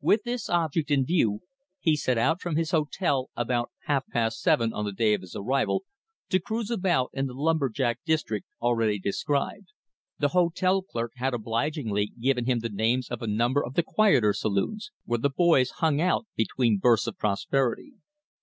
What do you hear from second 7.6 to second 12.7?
jack district already described. The hotel clerk had obligingly given him the